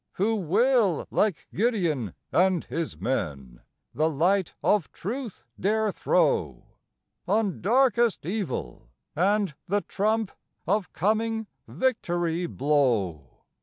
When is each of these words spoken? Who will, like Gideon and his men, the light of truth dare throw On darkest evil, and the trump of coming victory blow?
Who 0.13 0.33
will, 0.35 1.05
like 1.11 1.47
Gideon 1.53 2.15
and 2.31 2.63
his 2.63 2.99
men, 2.99 3.61
the 3.93 4.09
light 4.09 4.55
of 4.63 4.91
truth 4.91 5.43
dare 5.59 5.91
throw 5.91 6.63
On 7.27 7.61
darkest 7.61 8.25
evil, 8.25 8.89
and 9.15 9.53
the 9.67 9.81
trump 9.81 10.31
of 10.65 10.91
coming 10.91 11.45
victory 11.67 12.47
blow? 12.47 13.41